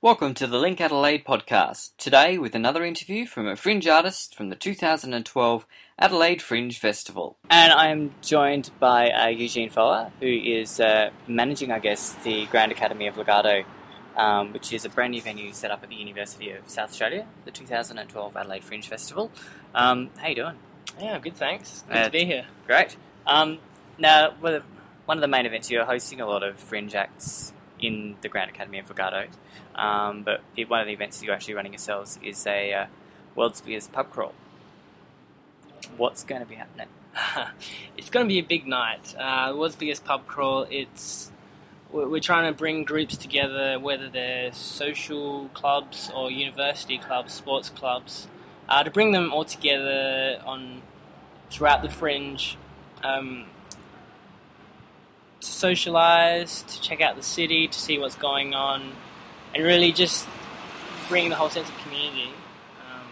Welcome 0.00 0.34
to 0.34 0.46
the 0.46 0.58
Link 0.58 0.80
Adelaide 0.80 1.24
podcast. 1.24 1.90
Today, 1.98 2.38
with 2.38 2.54
another 2.54 2.84
interview 2.84 3.26
from 3.26 3.48
a 3.48 3.56
fringe 3.56 3.88
artist 3.88 4.32
from 4.34 4.48
the 4.48 4.54
2012 4.54 5.66
Adelaide 5.98 6.40
Fringe 6.40 6.78
Festival. 6.78 7.36
And 7.50 7.72
I 7.72 7.88
am 7.88 8.14
joined 8.22 8.70
by 8.78 9.10
uh, 9.10 9.26
Eugene 9.26 9.70
Phoa, 9.70 10.12
who 10.20 10.26
is 10.28 10.78
uh, 10.78 11.10
managing, 11.26 11.72
I 11.72 11.80
guess, 11.80 12.12
the 12.22 12.46
Grand 12.46 12.70
Academy 12.70 13.08
of 13.08 13.16
Lagado, 13.16 13.64
um, 14.16 14.52
which 14.52 14.72
is 14.72 14.84
a 14.84 14.88
brand 14.88 15.10
new 15.10 15.20
venue 15.20 15.52
set 15.52 15.72
up 15.72 15.82
at 15.82 15.88
the 15.88 15.96
University 15.96 16.50
of 16.52 16.68
South 16.70 16.90
Australia, 16.90 17.26
the 17.44 17.50
2012 17.50 18.36
Adelaide 18.36 18.62
Fringe 18.62 18.86
Festival. 18.86 19.32
Um, 19.74 20.10
how 20.18 20.28
you 20.28 20.36
doing? 20.36 20.54
Yeah, 21.00 21.18
good. 21.18 21.34
Thanks. 21.34 21.82
Good 21.88 21.96
Uh, 21.96 22.04
to 22.04 22.10
be 22.10 22.24
here. 22.24 22.46
Great. 22.68 22.96
Um, 23.26 23.58
now, 23.98 24.30
one 24.40 24.62
of 25.18 25.20
the 25.22 25.28
main 25.28 25.44
events, 25.44 25.68
you're 25.72 25.84
hosting 25.86 26.20
a 26.20 26.26
lot 26.26 26.44
of 26.44 26.56
fringe 26.56 26.94
acts 26.94 27.52
in 27.80 28.16
the 28.22 28.28
Grand 28.28 28.50
Academy 28.50 28.78
of 28.78 28.88
Lagado, 28.88 29.28
um, 29.74 30.22
but 30.22 30.42
it- 30.56 30.68
one 30.68 30.80
of 30.80 30.86
the 30.86 30.92
events 30.92 31.22
you're 31.22 31.34
actually 31.34 31.54
running 31.54 31.72
yourselves 31.72 32.18
is 32.22 32.46
a 32.46 32.72
uh, 32.74 32.86
World's 33.34 33.60
Beers 33.60 33.88
pub 33.88 34.10
crawl. 34.10 34.34
What's 35.96 36.24
going 36.24 36.42
to 36.42 36.48
be 36.48 36.56
happening? 36.56 36.88
it's 37.96 38.10
going 38.10 38.26
to 38.26 38.28
be 38.28 38.38
a 38.38 38.44
big 38.44 38.66
night. 38.66 39.14
Uh, 39.18 39.52
world's 39.56 39.76
biggest 39.76 40.04
pub 40.04 40.26
crawl. 40.26 40.66
It's 40.70 41.30
we're 41.90 42.20
trying 42.20 42.52
to 42.52 42.56
bring 42.56 42.84
groups 42.84 43.16
together, 43.16 43.78
whether 43.78 44.08
they're 44.10 44.52
social 44.52 45.48
clubs 45.54 46.10
or 46.14 46.30
university 46.30 46.98
clubs, 46.98 47.32
sports 47.32 47.70
clubs, 47.70 48.28
uh, 48.68 48.82
to 48.84 48.90
bring 48.90 49.12
them 49.12 49.32
all 49.32 49.44
together 49.44 50.40
on 50.44 50.82
throughout 51.50 51.82
the 51.82 51.88
fringe. 51.88 52.58
Um, 53.02 53.46
to 55.48 55.54
socialize, 55.54 56.62
to 56.62 56.80
check 56.80 57.00
out 57.00 57.16
the 57.16 57.22
city, 57.22 57.66
to 57.66 57.78
see 57.78 57.98
what's 57.98 58.16
going 58.16 58.54
on, 58.54 58.92
and 59.54 59.64
really 59.64 59.92
just 59.92 60.26
bring 61.08 61.30
the 61.30 61.34
whole 61.34 61.50
sense 61.50 61.68
of 61.68 61.76
community 61.78 62.30
um, 62.86 63.08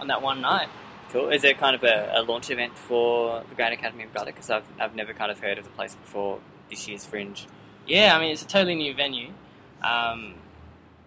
on 0.00 0.06
that 0.08 0.20
one 0.20 0.40
night. 0.40 0.68
Cool. 1.10 1.30
Is 1.30 1.44
it 1.44 1.58
kind 1.58 1.76
of 1.76 1.84
a, 1.84 2.12
a 2.16 2.22
launch 2.22 2.50
event 2.50 2.76
for 2.76 3.44
the 3.48 3.54
Grand 3.54 3.72
Academy 3.72 4.04
of 4.04 4.12
Lagado? 4.12 4.26
Because 4.26 4.50
I've, 4.50 4.64
I've 4.80 4.96
never 4.96 5.12
kind 5.12 5.30
of 5.30 5.38
heard 5.38 5.58
of 5.58 5.64
the 5.64 5.70
place 5.70 5.94
before 5.94 6.40
this 6.68 6.88
year's 6.88 7.06
Fringe. 7.06 7.46
Yeah, 7.86 8.16
I 8.16 8.20
mean 8.20 8.32
it's 8.32 8.42
a 8.42 8.46
totally 8.46 8.74
new 8.74 8.94
venue. 8.94 9.30
Um, 9.82 10.34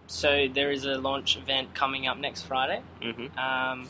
so 0.07 0.47
there 0.47 0.71
is 0.71 0.85
a 0.85 0.97
launch 0.97 1.35
event 1.35 1.73
coming 1.73 2.07
up 2.07 2.17
next 2.17 2.43
Friday. 2.43 2.81
Mm-hmm. 3.01 3.37
Um, 3.37 3.89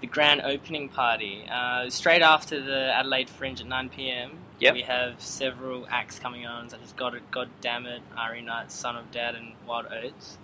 the 0.00 0.06
grand 0.06 0.42
opening 0.42 0.90
party 0.90 1.48
uh, 1.50 1.88
straight 1.88 2.20
after 2.20 2.60
the 2.60 2.92
Adelaide 2.92 3.30
Fringe 3.30 3.62
at 3.62 3.66
9 3.66 3.88
p.m. 3.88 4.32
Yep. 4.60 4.74
We 4.74 4.82
have 4.82 5.20
several 5.20 5.86
acts 5.90 6.18
coming 6.18 6.46
on, 6.46 6.68
such 6.68 6.82
as 6.82 6.92
God, 6.92 7.20
God 7.30 7.48
Damn 7.60 7.86
It, 7.86 8.02
Ari 8.16 8.42
Knight, 8.42 8.70
Son 8.70 8.96
of 8.96 9.10
Dad, 9.10 9.34
and 9.34 9.52
Wild 9.66 9.86
Oats. 9.92 10.38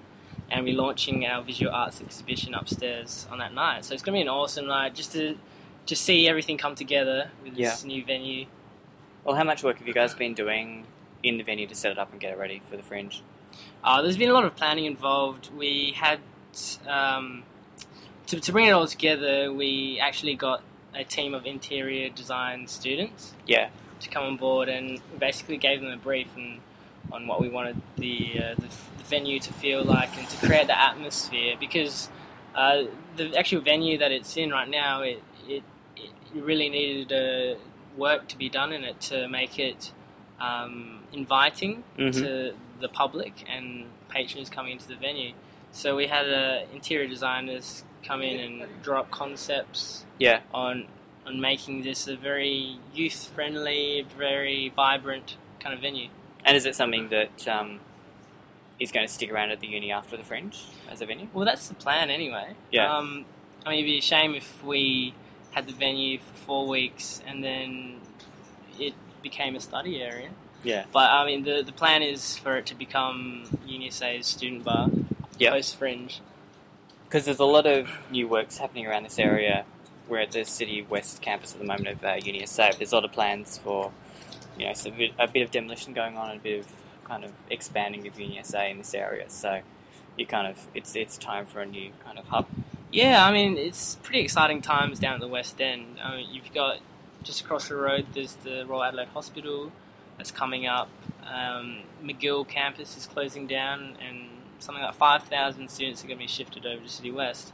And 0.51 0.65
we're 0.65 0.77
launching 0.77 1.25
our 1.27 1.43
visual 1.43 1.73
arts 1.73 2.01
exhibition 2.01 2.55
upstairs 2.55 3.29
on 3.31 3.39
that 3.39 3.55
night. 3.55 3.85
So 3.85 3.95
it's 3.95 4.03
going 4.03 4.15
to 4.15 4.19
be 4.19 4.23
an 4.23 4.29
awesome 4.29 4.67
night 4.67 4.95
just 4.95 5.13
to 5.13 5.37
just 5.87 6.03
see 6.03 6.29
everything 6.29 6.59
come 6.59 6.75
together 6.75 7.31
with 7.43 7.57
this 7.57 7.85
new 7.85 8.05
venue. 8.05 8.47
Well, 9.25 9.37
how 9.37 9.45
much 9.45 9.63
work 9.63 9.79
have 9.79 9.87
you 9.87 9.95
guys 9.95 10.15
been 10.15 10.35
doing 10.35 10.87
in 11.23 11.39
the 11.39 11.45
venue 11.45 11.67
to 11.69 11.75
set 11.75 11.93
it 11.93 11.99
up 11.99 12.11
and 12.11 12.21
get 12.21 12.33
it 12.33 12.39
ready 12.39 12.63
for 12.69 12.77
the 12.77 12.83
Fringe? 12.83 13.23
Uh, 13.85 14.03
there's 14.03 14.17
been 14.17 14.31
a 14.31 14.33
lot 14.33 14.45
of 14.45 14.57
planning 14.57 14.87
involved. 14.87 15.51
We 15.57 15.95
had 15.97 16.19
um, 16.87 17.45
to, 18.27 18.41
to 18.41 18.53
bring 18.53 18.67
it 18.67 18.71
all 18.73 18.87
together. 18.87 19.53
We 19.53 20.01
actually 20.03 20.35
got 20.35 20.63
a 20.95 21.05
team 21.05 21.35
of 21.35 21.47
interior 21.47 22.09
design 22.11 22.67
students 22.67 23.35
Yeah. 23.47 23.69
To 24.01 24.09
come 24.11 24.25
on 24.25 24.37
board, 24.37 24.69
and 24.69 25.01
basically 25.19 25.57
gave 25.57 25.81
them 25.81 25.91
a 25.91 25.97
brief 25.97 26.29
and 26.37 26.61
on 27.13 27.27
what 27.27 27.41
we 27.41 27.49
wanted 27.49 27.81
the, 27.97 28.39
uh, 28.39 28.55
the 28.57 28.69
the 28.99 29.05
venue 29.05 29.39
to 29.41 29.53
feel 29.55 29.83
like 29.83 30.17
and 30.19 30.29
to 30.29 30.47
create 30.47 30.67
the 30.67 30.79
atmosphere. 30.79 31.57
Because 31.59 32.09
uh, 32.55 32.83
the 33.17 33.37
actual 33.37 33.61
venue 33.61 33.99
that 33.99 34.13
it's 34.13 34.37
in 34.37 34.51
right 34.51 34.69
now, 34.69 35.03
it 35.03 35.23
it, 35.49 35.63
it 35.97 36.11
really 36.35 36.69
needed 36.69 37.13
uh, 37.13 37.59
work 37.97 38.29
to 38.29 38.37
be 38.39 38.49
done 38.49 38.73
in 38.73 38.85
it 38.85 39.01
to 39.01 39.29
make 39.29 39.59
it 39.59 39.93
um, 40.41 41.01
inviting 41.13 41.83
Mhm. 41.99 42.13
to 42.15 42.55
the 42.81 42.89
public 42.89 43.45
and 43.49 43.87
patrons 44.09 44.49
coming 44.49 44.73
into 44.73 44.89
the 44.89 44.95
venue. 44.97 45.33
So 45.73 45.97
we 45.97 46.07
had 46.07 46.27
uh, 46.29 46.61
interior 46.73 47.07
designers 47.09 47.85
come 48.05 48.23
in 48.23 48.41
and 48.41 48.83
draw 48.83 49.01
up 49.01 49.11
concepts 49.11 50.05
Yeah. 50.19 50.41
on 50.55 50.87
on 51.31 51.41
making 51.41 51.83
this 51.83 52.09
a 52.09 52.17
very 52.17 52.79
youth 52.95 53.31
friendly, 53.35 54.05
very 54.19 54.73
vibrant 54.75 55.37
kind 55.61 55.75
of 55.75 55.81
venue. 55.81 56.09
And 56.45 56.57
is 56.57 56.67
it 56.67 56.75
something 56.75 57.09
that 57.11 57.47
um, 57.47 57.81
is 58.79 58.91
going 58.93 59.07
to 59.07 59.13
stick 59.13 59.31
around 59.33 59.51
at 59.51 59.61
the 59.61 59.69
uni 59.69 59.93
after 59.93 60.17
the 60.17 60.25
Fringe 60.25 60.57
as 60.91 61.01
a 61.01 61.07
venue? 61.07 61.29
Well, 61.33 61.45
that's 61.45 61.69
the 61.69 61.75
plan 61.75 62.11
anyway. 62.11 62.55
Yeah. 62.73 62.97
Um, 62.97 63.25
I 63.65 63.71
mean, 63.71 63.79
it'd 63.81 63.87
be 63.91 63.99
a 63.99 64.03
shame 64.03 64.35
if 64.35 64.65
we 64.65 65.15
had 65.53 65.67
the 65.67 65.73
venue 65.73 66.19
for 66.19 66.35
four 66.35 66.69
weeks 66.69 67.23
and 67.27 67.45
then 67.45 68.01
it 68.79 68.95
became 69.23 69.55
a 69.55 69.61
study 69.61 70.03
area. 70.03 70.31
Yeah. 70.63 70.85
But 70.93 71.11
I 71.11 71.25
mean, 71.27 71.45
the 71.45 71.63
the 71.63 71.73
plan 71.73 72.03
is 72.03 72.37
for 72.37 72.57
it 72.57 72.67
to 72.67 72.75
become 72.75 73.45
UniSA's 73.67 74.27
student 74.27 74.65
bar 74.65 74.89
Yep. 75.39 75.53
post 75.53 75.77
fringe. 75.77 76.21
Because 77.05 77.25
there's 77.25 77.39
a 77.39 77.45
lot 77.45 77.67
of 77.67 77.89
new 78.11 78.29
works 78.29 78.59
happening 78.59 78.87
around 78.87 79.05
this 79.05 79.19
area. 79.19 79.65
We're 80.11 80.19
at 80.19 80.33
the 80.33 80.45
City 80.45 80.85
West 80.89 81.23
campus 81.23 81.55
at 81.55 81.61
the 81.61 81.67
moment 81.67 81.89
of 81.89 82.05
uh, 82.05 82.17
UniSA. 82.17 82.77
There's 82.77 82.93
a 82.93 82.97
lot 82.97 83.05
of 83.05 83.13
plans 83.13 83.59
for, 83.59 83.93
you 84.59 84.67
know, 84.67 84.73
a 84.73 84.91
bit, 84.91 85.13
a 85.19 85.29
bit 85.29 85.43
of 85.43 85.51
demolition 85.51 85.95
going 85.95 86.17
on 86.17 86.31
and 86.31 86.41
a 86.41 86.43
bit 86.43 86.61
of 86.61 86.73
kind 87.05 87.25
of 87.25 87.33
expanding 87.49 88.07
of 88.07 88.17
UniSA 88.17 88.71
in 88.71 88.79
this 88.79 88.93
area. 88.93 89.31
So 89.31 89.61
you 90.19 90.27
kind 90.27 90.47
of 90.47 90.69
it's 90.75 90.95
it's 90.97 91.17
time 91.17 91.47
for 91.47 91.61
a 91.61 91.67
new 91.67 91.93
kind 92.05 92.19
of 92.19 92.27
hub. 92.27 92.47
Yeah, 92.93 93.25
I 93.25 93.33
mean, 93.33 93.57
it's 93.57 93.95
pretty 94.03 94.21
exciting 94.21 94.63
times 94.63 94.99
down 94.99 95.15
at 95.15 95.21
the 95.21 95.29
West 95.29 95.61
End. 95.61 95.99
I 96.03 96.17
mean, 96.17 96.29
you've 96.33 96.53
got 96.53 96.81
just 97.23 97.41
across 97.41 97.69
the 97.69 97.77
road, 97.77 98.07
there's 98.15 98.35
the 98.35 98.65
Royal 98.67 98.83
Adelaide 98.83 99.09
Hospital 99.09 99.71
that's 100.17 100.33
coming 100.33 100.67
up. 100.67 100.89
Um, 101.25 101.83
Magill 102.03 102.47
campus 102.47 102.97
is 102.97 103.07
closing 103.07 103.47
down, 103.47 103.97
and 104.05 104.29
something 104.59 104.83
like 104.83 104.95
5,000 104.95 105.71
students 105.71 106.03
are 106.03 106.07
going 106.07 106.19
to 106.19 106.25
be 106.25 106.29
shifted 106.29 106.67
over 106.67 106.83
to 106.83 106.89
City 106.89 107.11
West. 107.11 107.53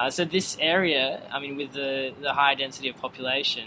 Uh, 0.00 0.10
so, 0.10 0.24
this 0.24 0.56
area, 0.60 1.06
I 1.30 1.38
mean, 1.40 1.54
with 1.58 1.72
the, 1.74 2.14
the 2.22 2.32
high 2.32 2.54
density 2.54 2.88
of 2.88 2.96
population, 2.96 3.66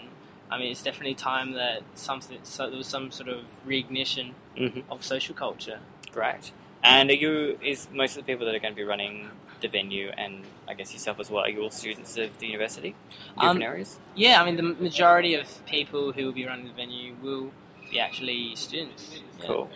I 0.49 0.57
mean, 0.57 0.71
it's 0.71 0.81
definitely 0.81 1.13
time 1.13 1.53
that 1.53 1.83
something, 1.94 2.39
so 2.44 2.67
there 2.69 2.77
was 2.77 2.88
some 2.88 3.11
sort 3.11 3.29
of 3.29 3.41
reignition 3.67 4.33
Mm-hmm. 4.57 4.91
of 4.91 5.03
social 5.03 5.33
culture. 5.35 5.79
Great. 6.11 6.51
And 6.83 7.09
are 7.09 7.13
you 7.23 7.57
is 7.63 7.88
most 7.91 8.11
of 8.17 8.23
the 8.23 8.31
people 8.31 8.45
that 8.45 8.53
are 8.53 8.59
going 8.59 8.73
to 8.75 8.81
be 8.83 8.83
running 8.83 9.31
the 9.61 9.67
venue, 9.67 10.09
and 10.16 10.44
I 10.67 10.73
guess 10.75 10.94
yourself 10.94 11.19
as 11.19 11.31
well, 11.31 11.44
are 11.45 11.49
you 11.49 11.61
all 11.63 11.71
students 11.71 12.17
of 12.17 12.38
the 12.38 12.45
university, 12.47 12.94
different 13.35 13.57
Um, 13.57 13.61
areas? 13.63 14.00
Yeah, 14.15 14.41
I 14.41 14.45
mean, 14.45 14.57
the 14.57 14.63
majority 14.89 15.33
of 15.33 15.45
people 15.65 16.11
who 16.11 16.25
will 16.25 16.33
be 16.33 16.45
running 16.45 16.67
the 16.67 16.73
venue 16.73 17.15
will 17.21 17.51
be 17.89 18.00
actually 18.00 18.55
students. 18.55 19.21
Yeah. 19.39 19.47
Cool. 19.47 19.69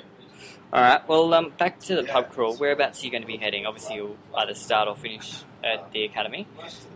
All 0.73 0.81
right. 0.81 1.07
Well, 1.07 1.33
um, 1.33 1.53
back 1.57 1.79
to 1.81 1.95
the 1.95 2.03
pub 2.03 2.31
crawl. 2.31 2.55
Whereabouts 2.57 3.01
are 3.01 3.05
you 3.05 3.11
going 3.11 3.21
to 3.23 3.27
be 3.27 3.37
heading? 3.37 3.65
Obviously, 3.65 3.95
you'll 3.95 4.17
either 4.35 4.53
start 4.53 4.87
or 4.87 4.95
finish 4.95 5.43
at 5.63 5.91
the 5.91 6.03
academy, 6.03 6.45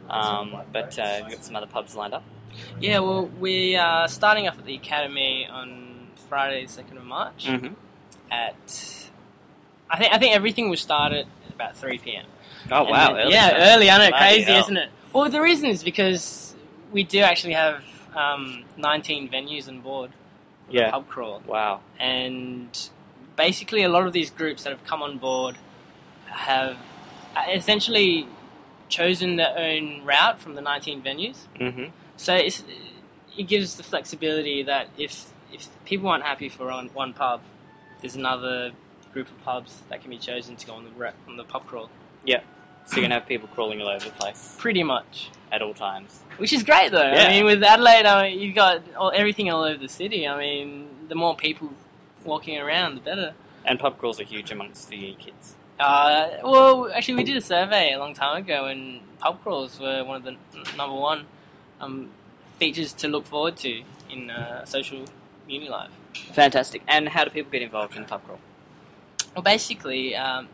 um, 0.09 0.55
but 0.71 0.97
uh, 0.99 1.19
you've 1.21 1.29
got 1.31 1.45
some 1.45 1.55
other 1.55 1.67
pubs 1.67 1.95
lined 1.95 2.13
up. 2.13 2.23
Yeah, 2.79 2.99
well, 2.99 3.25
we 3.27 3.75
are 3.77 4.07
starting 4.09 4.47
off 4.47 4.57
at 4.59 4.65
the 4.65 4.75
academy 4.75 5.47
on 5.49 6.07
Friday, 6.27 6.67
second 6.67 6.97
of 6.97 7.03
March. 7.05 7.45
Mm-hmm. 7.45 7.73
At 8.29 9.09
I 9.89 9.97
think 9.97 10.13
I 10.13 10.19
think 10.19 10.35
everything 10.35 10.69
will 10.69 10.77
start 10.77 11.11
at 11.13 11.25
about 11.53 11.75
three 11.75 11.97
p.m. 11.97 12.25
Oh 12.71 12.81
And 12.81 12.89
wow! 12.89 13.13
then- 13.13 13.21
early 13.23 13.33
yeah, 13.33 13.47
start. 13.47 13.61
early. 13.63 13.89
I 13.89 13.97
know, 13.97 14.09
Bloody 14.09 14.25
crazy, 14.35 14.51
hell. 14.51 14.59
isn't 14.61 14.77
it? 14.77 14.89
Well, 15.13 15.29
the 15.29 15.41
reason 15.41 15.69
is 15.69 15.83
because 15.83 16.55
we 16.91 17.03
do 17.03 17.19
actually 17.19 17.53
have 17.53 17.83
um, 18.15 18.63
nineteen 18.77 19.29
venues 19.29 19.67
on 19.67 19.79
board. 19.81 20.11
for 20.67 20.71
the 20.73 20.77
Yeah. 20.79 20.91
pub 20.91 21.07
crawl. 21.07 21.41
Wow. 21.45 21.81
and 21.99 22.89
basically 23.35 23.83
a 23.83 23.89
lot 23.89 24.05
of 24.07 24.13
these 24.13 24.29
groups 24.29 24.63
that 24.63 24.69
have 24.71 24.83
come 24.85 25.01
on 25.01 25.17
board 25.17 25.57
have 26.25 26.77
essentially 27.49 28.27
chosen 28.89 29.37
their 29.37 29.57
own 29.57 30.03
route 30.03 30.39
from 30.39 30.55
the 30.55 30.61
19 30.61 31.01
venues. 31.01 31.47
Mm-hmm. 31.59 31.85
So 32.17 32.35
it's, 32.35 32.63
it 33.37 33.43
gives 33.43 33.75
the 33.75 33.83
flexibility 33.83 34.63
that 34.63 34.89
if 34.97 35.31
if 35.53 35.67
people 35.85 36.07
aren't 36.07 36.23
happy 36.23 36.47
for 36.47 36.71
on 36.71 36.87
one 36.89 37.13
pub, 37.13 37.41
there's 37.99 38.15
another 38.15 38.71
group 39.11 39.27
of 39.27 39.43
pubs 39.43 39.81
that 39.89 40.01
can 40.01 40.09
be 40.09 40.17
chosen 40.17 40.55
to 40.55 40.65
go 40.65 40.73
on 40.73 40.85
the 40.85 40.91
re- 40.91 41.11
on 41.27 41.35
the 41.37 41.43
pub 41.43 41.65
crawl. 41.65 41.89
Yeah. 42.25 42.41
So 42.85 42.95
you're 42.95 43.03
gonna 43.03 43.15
have 43.15 43.27
people 43.27 43.47
crawling 43.49 43.81
all 43.81 43.89
over 43.89 44.05
the 44.05 44.11
place 44.11 44.55
Pretty 44.57 44.83
much, 44.83 45.29
at 45.51 45.61
all 45.61 45.73
times. 45.73 46.21
which 46.37 46.51
is 46.53 46.63
great 46.63 46.91
though. 46.91 47.01
Yeah. 47.01 47.25
I 47.25 47.29
mean, 47.29 47.45
with 47.45 47.63
Adelaide, 47.63 48.05
I 48.05 48.29
mean, 48.29 48.39
you've 48.39 48.55
got 48.55 48.81
all, 48.95 49.11
everything 49.13 49.51
all 49.51 49.63
over 49.63 49.77
the 49.77 49.89
city. 49.89 50.27
I 50.27 50.37
mean, 50.37 50.87
the 51.07 51.15
more 51.15 51.35
people 51.35 51.71
walking 52.23 52.57
around, 52.57 52.95
the 52.95 53.01
better. 53.01 53.33
And 53.65 53.79
pub 53.79 53.97
crawls 53.99 54.19
are 54.19 54.23
huge 54.23 54.51
amongst 54.51 54.89
the 54.89 55.15
kids. 55.19 55.55
Uh, 55.79 56.29
well, 56.43 56.91
actually, 56.93 57.15
we 57.15 57.23
did 57.23 57.37
a 57.37 57.41
survey 57.41 57.93
a 57.93 57.99
long 57.99 58.13
time 58.13 58.43
ago, 58.43 58.65
and 58.65 58.99
pub 59.19 59.41
crawls 59.43 59.79
were 59.79 60.03
one 60.03 60.17
of 60.17 60.23
the 60.23 60.31
n- 60.31 60.37
number 60.77 60.95
one 60.95 61.25
um, 61.79 62.09
features 62.59 62.93
to 62.93 63.07
look 63.07 63.25
forward 63.25 63.57
to 63.57 63.81
in 64.09 64.29
uh, 64.29 64.65
social 64.65 65.05
uni 65.47 65.69
life. 65.69 65.91
Fantastic. 66.33 66.81
And 66.87 67.09
how 67.09 67.23
do 67.23 67.29
people 67.31 67.51
get 67.51 67.61
involved 67.61 67.95
in 67.95 68.01
the 68.03 68.07
pub 68.07 68.23
crawl? 68.25 68.39
Well, 69.35 69.43
basically, 69.43 70.15
um, 70.15 70.47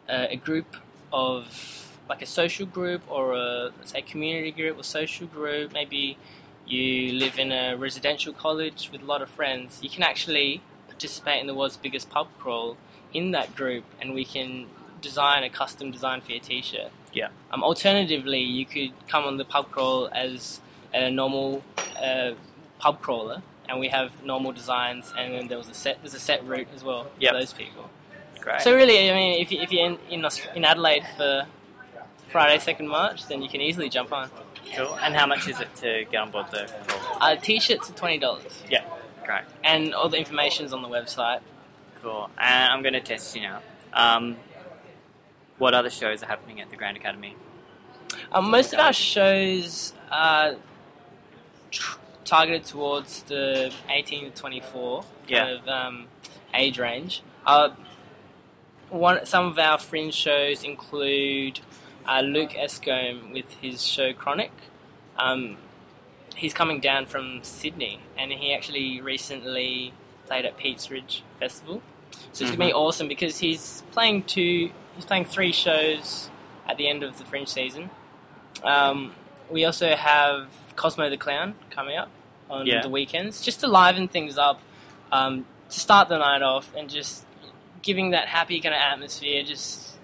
a, 0.09 0.33
a 0.33 0.37
group 0.37 0.77
of 1.13 1.99
like 2.09 2.23
a 2.23 2.27
social 2.27 2.67
group 2.67 3.03
or 3.09 3.33
a 3.33 3.71
let's 3.79 3.93
say 3.93 4.03
community 4.03 4.51
group 4.51 4.79
or 4.79 4.85
social 4.85 5.27
group, 5.27 5.73
maybe 5.73 6.19
you 6.67 7.13
live 7.13 7.39
in 7.39 7.51
a 7.53 7.77
residential 7.77 8.33
college 8.33 8.91
with 8.93 9.03
a 9.03 9.05
lot 9.05 9.23
of 9.23 9.29
friends, 9.29 9.81
you 9.83 9.91
can 9.91 10.03
actually 10.03 10.61
participate 10.89 11.41
in 11.41 11.47
the 11.47 11.55
world's 11.55 11.77
biggest 11.77 12.09
pub 12.11 12.29
crawl 12.39 12.77
in 13.13 13.33
that 13.33 13.55
group, 13.55 13.85
and 14.01 14.15
we 14.15 14.25
can 14.25 14.67
design 15.01 15.43
a 15.43 15.51
custom 15.51 15.91
design 15.91 16.21
for 16.21 16.33
your 16.33 16.41
t-shirt. 16.41 16.91
Yeah. 17.13 17.29
Um, 17.51 17.63
alternatively, 17.63 18.41
you 18.41 18.65
could 18.65 18.93
come 19.09 19.25
on 19.25 19.37
the 19.37 19.45
pub 19.45 19.71
crawl 19.71 20.09
as 20.13 20.61
a 20.95 21.11
normal 21.11 21.63
uh, 22.01 22.33
pub 22.79 23.01
crawler, 23.01 23.43
and 23.73 23.81
we 23.81 23.89
have 23.89 24.23
normal 24.23 24.53
designs, 24.53 25.13
and 25.19 25.35
then 25.35 25.49
there 25.49 25.59
was 25.59 25.69
a 25.69 25.75
set. 25.75 25.99
There's 26.03 26.15
a 26.15 26.21
set 26.21 26.47
route 26.47 26.69
as 26.75 26.85
well 26.85 27.11
Yep. 27.19 27.33
for 27.33 27.39
those 27.41 27.53
people. 27.55 27.91
Great. 28.41 28.61
So 28.61 28.75
really, 28.75 29.11
I 29.11 29.15
mean, 29.15 29.41
if, 29.41 29.51
you, 29.51 29.61
if 29.61 29.73
you're 29.73 29.87
in 29.87 29.99
in, 30.11 30.25
in 30.55 30.65
Adelaide 30.65 31.05
for 31.17 31.47
Friday, 32.31 32.59
second 32.61 32.89
March, 32.89 33.27
then 33.29 33.41
you 33.43 33.49
can 33.49 33.61
easily 33.61 33.89
jump 33.89 34.13
on. 34.13 34.31
cool. 34.77 34.95
And 35.03 35.15
how 35.15 35.27
much 35.27 35.49
is 35.49 35.59
it 35.61 35.75
to 35.77 36.05
get 36.11 36.19
on 36.21 36.31
board 36.31 36.47
the? 36.51 36.71
Uh, 37.21 37.37
t-shirts 37.37 37.89
are 37.91 37.95
twenty 37.95 38.19
dollars, 38.19 38.63
Yeah. 38.71 38.85
Great. 39.25 39.43
and 39.65 39.95
all 39.95 40.09
the 40.09 40.19
information's 40.19 40.73
on 40.73 40.83
the 40.83 40.89
website. 40.89 41.41
Cool. 42.03 42.29
And 42.37 42.73
I'm 42.73 42.83
going 42.83 42.95
to 42.95 43.01
test 43.01 43.35
you 43.37 43.43
now. 43.43 43.61
Um, 43.95 44.37
what 45.59 45.73
other 45.75 45.91
shows 45.91 46.23
are 46.23 46.27
happening 46.27 46.61
at 46.61 46.69
the 46.71 46.77
Grand 46.77 46.97
Academy? 46.97 47.37
Um, 48.33 48.51
most 48.51 48.73
of 48.75 48.81
our 48.81 48.93
shows 48.93 49.93
are 50.11 50.57
tr- 51.71 51.99
targeted 52.25 52.65
towards 52.65 53.23
the 53.25 53.73
18 53.89 54.31
to 54.33 54.41
24 54.41 55.05
Yeah. 55.29 55.39
kind 55.45 55.59
of 55.59 55.69
um, 55.69 56.07
age 56.55 56.79
range. 56.79 57.23
Uh, 57.47 57.71
one, 58.91 59.25
some 59.27 59.47
of 59.47 59.59
our 59.59 59.79
fringe 59.79 60.15
shows 60.15 60.63
include 60.65 61.61
uh, 62.07 62.21
Luke 62.21 62.51
Escombe 62.51 63.33
with 63.33 63.51
his 63.55 63.85
show 63.87 64.13
Chronic. 64.13 64.53
Um, 65.17 65.57
he's 66.37 66.53
coming 66.55 66.81
down 66.81 67.07
from 67.07 67.43
Sydney, 67.43 68.01
and 68.19 68.33
he 68.33 68.55
actually 68.55 69.01
recently 69.01 69.93
played 70.27 70.45
at 70.45 70.57
Peats 70.57 70.91
Ridge 70.91 71.23
Festival. 71.39 71.83
So 72.33 72.45
it's 72.45 72.51
gonna 72.55 72.67
be 72.67 72.73
awesome 72.73 73.09
because 73.09 73.39
he's 73.39 73.83
playing 73.93 74.25
two, 74.25 74.71
he's 74.95 75.05
playing 75.07 75.25
three 75.25 75.53
shows 75.53 76.29
at 76.69 76.77
the 76.77 76.89
end 76.89 77.03
of 77.03 77.19
the 77.19 77.25
Fringe 77.25 77.49
season. 77.49 77.91
Um, 78.63 79.15
we 79.51 79.65
also 79.65 79.95
have 79.97 80.49
Cosmo 80.77 81.09
the 81.11 81.17
Clown 81.17 81.55
coming 81.71 81.97
up 81.97 82.11
on 82.51 82.67
Yeah. 82.67 82.83
the 82.83 82.89
weekends, 82.89 83.41
just 83.45 83.61
to 83.61 83.67
liven 83.67 84.09
things 84.09 84.37
up, 84.39 84.61
um, 85.11 85.47
to 85.71 85.81
start 85.81 86.09
the 86.09 86.19
night 86.19 86.43
off, 86.43 86.75
and 86.77 86.89
just 86.91 87.25
giving 87.83 88.11
that 88.11 88.29
happy 88.29 88.61
kind 88.61 88.75
of 88.75 88.81
atmosphere. 88.81 89.43
Just 89.43 89.97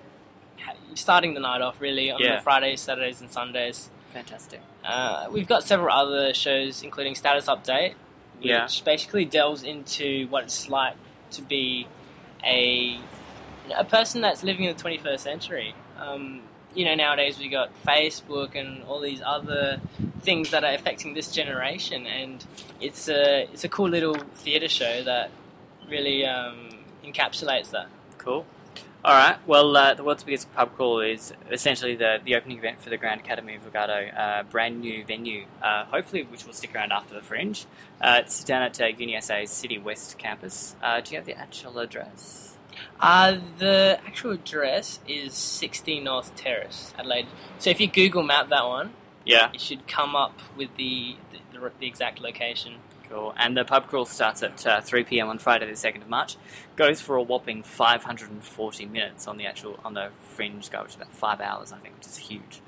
starting 0.94 1.35
the 1.35 1.41
night 1.41 1.61
off 1.61 1.81
really 1.81 2.11
on 2.11 2.19
Yeah. 2.20 2.37
the 2.37 2.43
Fridays, 2.43 2.81
Saturdays, 2.81 3.20
and 3.20 3.31
Sundays. 3.31 3.91
Fantastic. 4.12 4.61
Uh, 4.85 5.26
we've 5.31 5.47
got 5.47 5.62
several 5.62 5.94
other 5.94 6.32
shows, 6.35 6.82
including 6.82 7.15
Status 7.15 7.47
Update, 7.47 7.94
which 8.38 8.47
Yeah. 8.49 8.67
basically 8.85 9.25
delves 9.25 9.62
into 9.62 10.26
what 10.29 10.44
it's 10.44 10.69
like 10.69 10.94
to 11.32 11.43
be 11.43 11.87
a 12.44 12.99
a 13.76 13.85
person 13.85 14.23
that's 14.23 14.43
living 14.43 14.65
in 14.65 14.75
the 14.75 14.82
21st 14.82 15.23
century. 15.23 15.75
Um, 16.00 16.41
you 16.75 16.87
know, 16.87 16.94
nowadays 16.94 17.38
we 17.38 17.50
got 17.50 17.70
Facebook 17.87 18.55
and 18.55 18.82
all 18.85 18.99
these 18.99 19.20
other 19.25 19.79
things 20.20 20.50
that 20.50 20.65
are 20.65 20.75
affecting 20.75 21.15
this 21.15 21.31
generation, 21.32 22.06
and 22.06 22.44
it's 22.81 23.09
a 23.09 23.49
it's 23.53 23.65
a 23.65 23.69
cool 23.69 23.88
little 23.88 24.15
theatre 24.15 24.69
show 24.69 25.03
that 25.05 25.31
really 25.88 26.26
um, 26.26 26.70
encapsulates 27.05 27.70
that. 27.70 27.88
Cool. 28.19 28.47
All 29.05 29.15
right. 29.15 29.38
Well, 29.47 29.76
uh, 29.76 29.94
the 29.94 30.03
world's 30.03 30.25
biggest 30.25 30.53
pub 30.55 30.75
crawl 30.75 31.00
is 31.00 31.32
essentially 31.53 31.94
the, 31.94 32.19
the 32.25 32.35
opening 32.35 32.59
event 32.59 32.81
for 32.81 32.91
the 32.91 32.97
Grand 32.97 33.20
Academy 33.20 33.55
of 33.55 33.62
Lagado, 33.62 34.12
uh, 34.19 34.43
brand 34.43 34.81
new 34.81 35.05
venue, 35.05 35.47
uh, 35.62 35.85
hopefully 35.85 36.25
which 36.25 36.44
will 36.44 36.53
stick 36.53 36.75
around 36.75 36.93
after 36.93 37.15
the 37.15 37.23
Fringe. 37.23 37.65
Uh, 38.00 38.23
it's 38.25 38.43
down 38.43 38.62
at 38.62 38.81
uh, 38.81 38.85
UniSA's 38.87 39.50
City 39.50 39.79
West 39.79 40.19
campus. 40.19 40.75
Uh, 40.82 41.00
do 41.00 41.12
you 41.12 41.17
have 41.17 41.26
the 41.26 41.38
actual 41.38 41.79
address? 41.79 42.56
Uh, 43.00 43.38
the 43.59 44.00
actual 44.05 44.32
address 44.32 44.99
is 45.06 45.32
60 45.32 46.00
North 46.00 46.35
Terrace, 46.35 46.93
Adelaide. 46.99 47.29
So 47.61 47.70
if 47.70 47.81
you 47.81 47.87
Google 47.87 48.25
map 48.25 48.49
that 48.49 48.67
one, 48.67 48.93
Yeah. 49.28 49.50
it 49.52 49.60
should 49.60 49.86
come 49.86 50.16
up 50.16 50.40
with 50.56 50.76
the 50.76 51.16
the, 51.30 51.58
the, 51.58 51.72
the 51.80 51.86
exact 51.86 52.20
location. 52.20 52.75
Cool. 53.08 53.34
And 53.38 53.56
the 53.56 53.64
pub 53.64 53.86
crawl 53.86 54.04
starts 54.04 54.42
at 54.42 54.66
uh, 54.66 54.80
3 54.82 55.04
p.m. 55.04 55.28
on 55.28 55.38
Friday, 55.38 55.64
the 55.64 55.72
2nd 55.72 56.02
of 56.02 56.08
March. 56.10 56.36
Goes 56.76 57.00
for 57.00 57.16
a 57.16 57.22
whopping 57.22 57.62
540 57.62 58.84
minutes 58.86 59.26
on 59.26 59.38
the 59.38 59.46
actual 59.46 59.78
on 59.84 59.94
the 59.94 60.10
Fringe 60.34 60.70
go, 60.70 60.82
which 60.82 60.90
is 60.90 60.96
about 60.96 61.14
five 61.14 61.40
hours, 61.40 61.72
I 61.72 61.78
think, 61.78 61.94
which 61.96 62.06
is 62.06 62.16
huge. 62.19 62.60